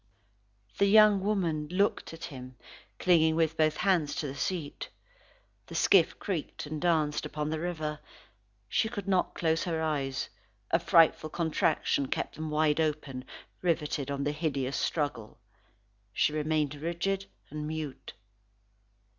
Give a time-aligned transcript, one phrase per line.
[0.79, 2.55] The young woman looked at him,
[2.97, 4.89] clinging with both hands to the seat.
[5.67, 7.99] The skiff creaked and danced upon the river.
[8.67, 10.29] She could not close her eyes,
[10.71, 13.25] a frightful contraction kept them wide open
[13.61, 15.37] riveted on the hideous struggle.
[16.13, 18.13] She remained rigid and mute.